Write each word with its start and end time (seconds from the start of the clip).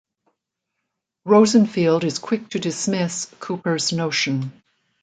Rosenfield 1.27 2.03
is 2.05 2.17
quick 2.17 2.49
to 2.49 2.59
dismiss 2.59 3.31
Cooper's 3.39 3.91
notion. 3.93 4.63